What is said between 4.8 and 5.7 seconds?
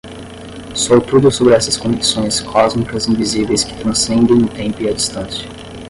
e a distância.